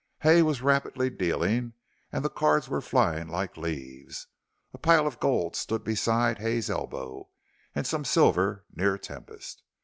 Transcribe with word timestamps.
Hay 0.21 0.41
was 0.41 0.63
rapidly 0.63 1.11
dealing, 1.11 1.73
and 2.11 2.25
the 2.25 2.29
cards 2.31 2.67
were 2.67 2.81
flying 2.81 3.27
like 3.27 3.55
leaves. 3.55 4.25
A 4.73 4.79
pile 4.79 5.05
of 5.05 5.19
gold 5.19 5.55
stood 5.55 5.83
beside 5.83 6.39
Hay's 6.39 6.71
elbow, 6.71 7.29
and 7.75 7.85
some 7.85 8.03
silver 8.03 8.65
near 8.75 8.97
Tempest. 8.97 9.61